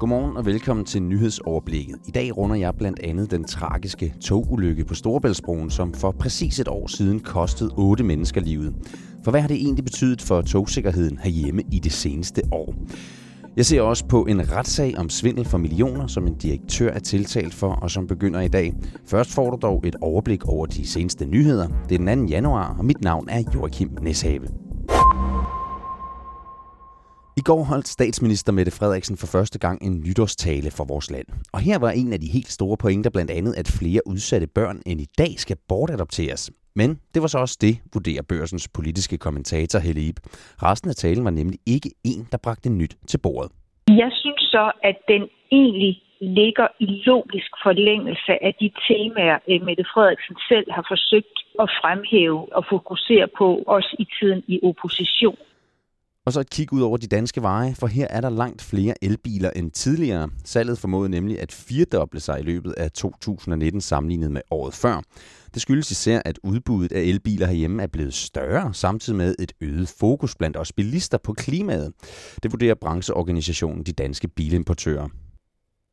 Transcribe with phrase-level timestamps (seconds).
[0.00, 1.96] Godmorgen og velkommen til nyhedsoverblikket.
[2.08, 6.68] I dag runder jeg blandt andet den tragiske togulykke på Storebæltsbroen, som for præcis et
[6.68, 8.74] år siden kostede otte mennesker livet.
[9.24, 12.74] For hvad har det egentlig betydet for togsikkerheden herhjemme i det seneste år?
[13.56, 17.54] Jeg ser også på en retssag om svindel for millioner, som en direktør er tiltalt
[17.54, 18.74] for, og som begynder i dag.
[19.06, 21.68] Først får du dog et overblik over de seneste nyheder.
[21.88, 22.30] Det er den 2.
[22.30, 24.65] januar, og mit navn er Joachim Neshave.
[27.50, 31.28] Går holdt statsminister Mette Frederiksen for første gang en nytårstale for vores land.
[31.54, 34.78] Og her var en af de helt store pointer blandt andet, at flere udsatte børn
[34.86, 36.42] end i dag skal bortadopteres.
[36.80, 40.18] Men det var så også det, vurderer børsens politiske kommentator Helle Ip.
[40.66, 43.50] Resten af talen var nemlig ikke en, der bragte nyt til bordet.
[44.02, 49.84] Jeg synes så, at den egentlig ligger i logisk forlængelse af de temaer, øh, Mette
[49.92, 55.38] Frederiksen selv har forsøgt at fremhæve og fokusere på, også i tiden i opposition.
[56.26, 58.94] Og så et kig ud over de danske veje, for her er der langt flere
[59.04, 60.28] elbiler end tidligere.
[60.44, 65.02] Salget formåede nemlig at firedoble sig i løbet af 2019 sammenlignet med året før.
[65.54, 69.88] Det skyldes især, at udbuddet af elbiler herhjemme er blevet større, samtidig med et øget
[69.88, 71.92] fokus blandt os bilister på klimaet.
[72.42, 75.08] Det vurderer brancheorganisationen De Danske Bilimportører.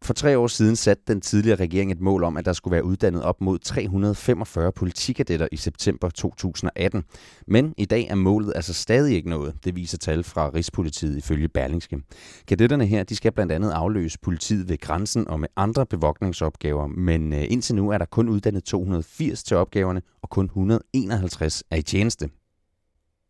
[0.04, 2.86] For tre år siden satte den tidligere regering et mål om, at der skulle være
[2.86, 7.04] uddannet op mod 345 politikadetter i september 2018.
[7.48, 9.54] Men i dag er målet altså stadig ikke noget.
[9.66, 12.00] Det viser tal fra Rigspolitiet ifølge Berlingske.
[12.48, 17.34] Kadetterne her de skal blandt andet afløse politiet ved grænsen og med andre bevogtningsopgaver, men
[17.34, 21.82] øh, indtil nu er der kun uddannet 280 til opgaverne, og kun 151 er i
[21.82, 22.30] tjeneste.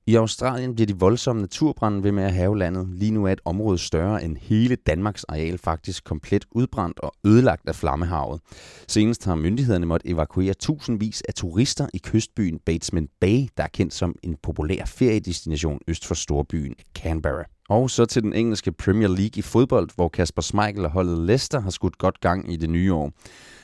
[0.08, 2.88] I Australien bliver de voldsomme naturbrænde ved med at have landet.
[2.92, 7.70] Lige nu er et område større end hele Danmarks areal faktisk komplet udbrændt og ødelagt
[7.70, 8.42] af flammehavet.
[8.88, 13.94] Senest har myndighederne måttet evakuere tusindvis af turister i kystbyen Batesman Bay, der er kendt
[13.94, 17.53] som en populær feriedestination øst for storbyen Canberra.
[17.70, 21.60] Og så til den engelske Premier League i fodbold, hvor Kasper Schmeichel og holdet Leicester
[21.60, 23.12] har skudt godt gang i det nye år.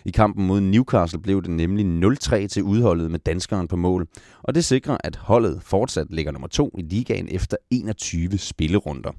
[0.05, 4.07] I kampen mod Newcastle blev det nemlig 0-3 til udholdet med danskeren på mål,
[4.43, 9.11] og det sikrer, at holdet fortsat ligger nummer to i ligaen efter 21 spillerunder.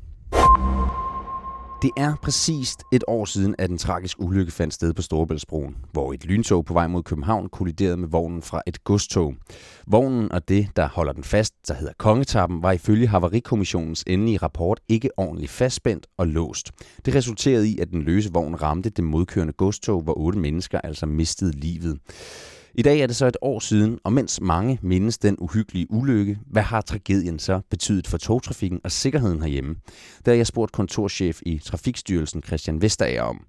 [1.83, 6.13] Det er præcist et år siden, at en tragisk ulykke fandt sted på Storebæltsbroen, hvor
[6.13, 9.35] et lyntog på vej mod København kolliderede med vognen fra et godstog.
[9.87, 14.81] Vognen og det, der holder den fast, der hedder Kongetappen, var ifølge Havarikommissionens endelige rapport
[14.89, 16.71] ikke ordentligt fastspændt og låst.
[17.05, 21.07] Det resulterede i, at den løse vogn ramte det modkørende godstog, hvor otte mennesker altså
[21.07, 21.99] mistede livet.
[22.75, 26.39] I dag er det så et år siden, og mens mange mindes den uhyggelige ulykke,
[26.47, 29.77] hvad har tragedien så betydet for togtrafikken og sikkerheden herhjemme?
[30.25, 33.47] Der har jeg spurgt kontorchef i Trafikstyrelsen Christian Vestager om.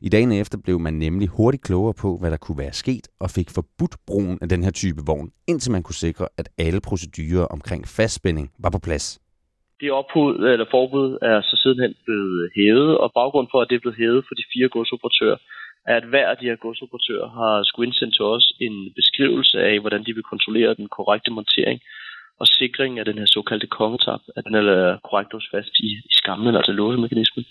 [0.00, 3.30] I dagene efter blev man nemlig hurtigt klogere på, hvad der kunne være sket, og
[3.30, 7.46] fik forbudt brugen af den her type vogn, indtil man kunne sikre, at alle procedurer
[7.46, 9.20] omkring fastspænding var på plads.
[9.80, 13.84] Det ophud, eller forbud er så sidenhen blevet hævet, og baggrund for, at det er
[13.84, 15.38] blevet hævet for de fire godsoperatører,
[15.86, 20.04] at hver af de her godsoperatører har skulle indsende til os en beskrivelse af, hvordan
[20.06, 21.80] de vil kontrollere den korrekte montering
[22.40, 25.90] og sikring af den her såkaldte kongetap, at den er øh, korrekt hos fast i,
[26.10, 27.44] i skammen, altså låsemekanismen.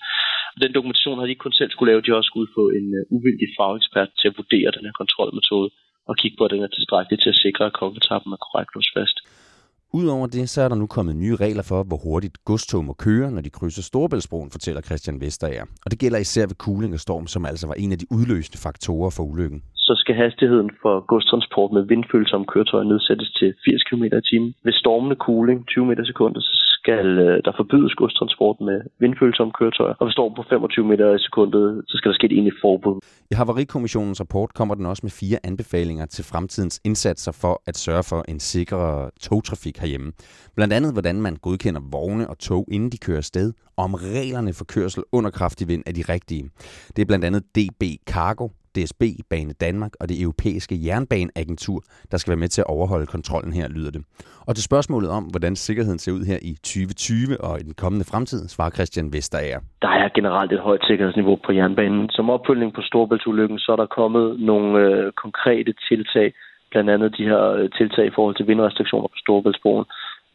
[0.63, 2.87] Den dokumentation har de ikke kun selv skulle lave, de har også skulle få en
[2.99, 5.69] uh, uvildig fagekspert til at vurdere den her kontrolmetode
[6.09, 8.93] og kigge på, at den er tilstrækkelig til at sikre, at kongetappen er korrekt låst
[8.97, 9.17] fast.
[9.99, 13.31] Udover det, så er der nu kommet nye regler for, hvor hurtigt godstog må køre,
[13.31, 15.65] når de krydser Storebæltsbroen, fortæller Christian Vesterager.
[15.85, 18.59] Og det gælder især ved kuling og storm, som altså var en af de udløsende
[18.65, 19.59] faktorer for ulykken.
[19.75, 24.53] Så skal hastigheden for godstransport med vindfølsomme køretøjer nedsættes til 80 km i timen.
[24.65, 29.95] Ved stormende kuling 20 meter sekundet, så skal øh, der forbydes godstransport med vindfølsomme køretøjer.
[29.99, 32.95] Og hvis storm på 25 meter i sekundet, så skal der ske et egentligt forbud.
[33.31, 38.03] I Havarikommissionens rapport kommer den også med fire anbefalinger til fremtidens indsatser for at sørge
[38.11, 40.11] for en sikrere togtrafik herhjemme.
[40.55, 44.53] Blandt andet, hvordan man godkender vogne og tog, inden de kører sted, og om reglerne
[44.53, 46.43] for kørsel under kraftig vind er de rigtige.
[46.95, 47.83] Det er blandt andet DB
[48.13, 51.79] Cargo, DSB, Bane Danmark og det europæiske jernbaneagentur,
[52.11, 54.01] der skal være med til at overholde kontrollen her, lyder det.
[54.47, 58.05] Og til spørgsmålet om, hvordan sikkerheden ser ud her i 2020 og i den kommende
[58.11, 59.59] fremtid, svarer Christian Vesterager.
[59.81, 62.09] Der er generelt et højt sikkerhedsniveau på jernbanen.
[62.09, 66.33] Som opfølgning på Storbæltsulykken, så er der kommet nogle øh, konkrete tiltag,
[66.71, 69.85] blandt andet de her øh, tiltag i forhold til vindrestriktioner på Storbæltsbroen,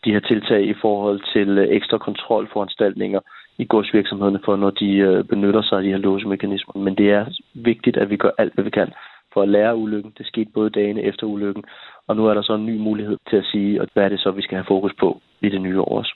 [0.04, 3.20] de her tiltag i forhold til øh, ekstra kontrolforanstaltninger
[3.58, 6.82] i godsvirksomhederne for, når de øh, benytter sig af de her låsemekanismer.
[6.82, 8.92] Men det er vigtigt, at vi gør alt, hvad vi kan
[9.32, 10.12] for at lære ulykken.
[10.18, 11.64] Det skete både dagene efter ulykken,
[12.06, 14.30] og nu er der så en ny mulighed til at sige, hvad er det så,
[14.30, 16.14] vi skal have fokus på i det nye år også.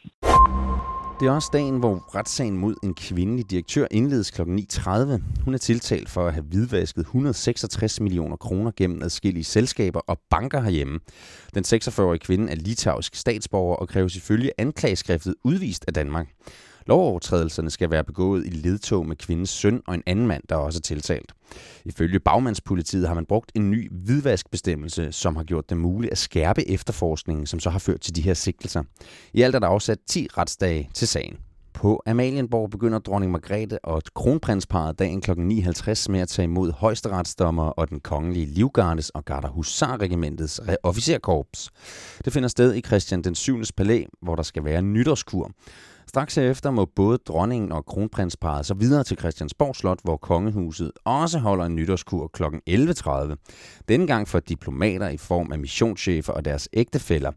[1.22, 4.42] Det er også dagen, hvor retssagen mod en kvindelig direktør indledes kl.
[4.42, 4.88] 9.30.
[5.44, 10.60] Hun er tiltalt for at have hvidvasket 166 millioner kroner gennem adskillige selskaber og banker
[10.60, 11.00] herhjemme.
[11.54, 16.28] Den 46-årige kvinde er litauisk statsborger og kræves ifølge anklageskriftet udvist af Danmark.
[16.87, 20.79] Lovovertrædelserne skal være begået i ledtog med kvindens søn og en anden mand, der også
[20.79, 21.32] er tiltalt.
[21.84, 26.69] Ifølge bagmandspolitiet har man brugt en ny hvidvaskbestemmelse, som har gjort det muligt at skærpe
[26.69, 28.82] efterforskningen, som så har ført til de her sigtelser.
[29.32, 31.37] I alt er der afsat 10 retsdage til sagen.
[31.75, 35.31] På Amalienborg begynder dronning Margrethe og kronprinsparet dagen kl.
[35.31, 41.70] 9.50 med at tage imod højesteretsdommer og den kongelige livgardes og Gardehusarregimentets officerkorps.
[42.25, 43.62] Det finder sted i Christian den 7.
[43.76, 45.50] palæ, hvor der skal være nytårskur.
[46.14, 51.38] Straks herefter må både dronningen og kronprinsparet så videre til Christiansborg Slot, hvor kongehuset også
[51.38, 52.42] holder en nytårskur kl.
[52.70, 53.34] 11.30.
[53.88, 57.32] Denne gang for diplomater i form af missionschefer og deres ægtefæller.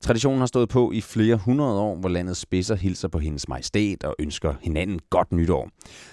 [0.00, 4.04] Traditionen har stået på i flere hundrede år, hvor landets spidser hilser på hendes majestæt
[4.04, 5.68] og ønsker hinanden godt nytår.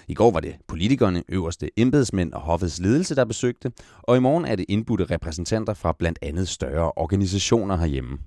[0.06, 3.72] I går var det politikerne, øverste embedsmænd og hoffets ledelse, der besøgte,
[4.02, 8.18] og i morgen er det indbudte repræsentanter fra blandt andet større organisationer herhjemme.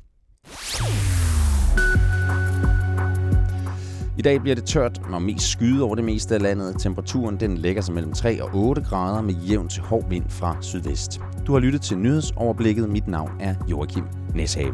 [4.22, 6.76] I dag bliver det tørt og mest skyde over det meste af landet.
[6.80, 10.58] Temperaturen den lægger sig mellem 3 og 8 grader med jævn til hård vind fra
[10.62, 11.20] sydvest.
[11.48, 12.90] Du har lyttet til nyhedsoverblikket.
[12.90, 14.04] Mit navn er Joachim
[14.36, 14.74] Neshave.